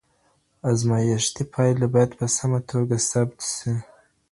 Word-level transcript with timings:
ازمایښتي 0.71 1.43
پایلې 1.53 1.87
باید 1.93 2.11
په 2.19 2.25
سمه 2.37 2.59
توګه 2.71 2.95
ثبت 3.09 3.39
سي. 3.55 3.73